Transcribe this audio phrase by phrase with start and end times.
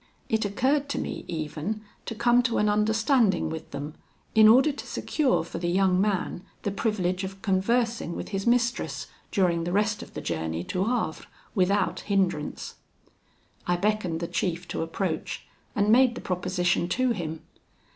[0.29, 3.93] It occurred to me, even, to come to an understanding with them,
[4.33, 9.05] in order to secure for the young man the privilege of conversing with his mistress,
[9.29, 12.77] during the rest of the journey to Havre, without hindrance.
[13.67, 15.45] I beckoned the chief to approach,
[15.75, 17.43] and made the proposition to him.